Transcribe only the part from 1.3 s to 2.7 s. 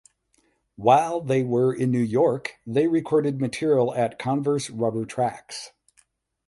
were in New York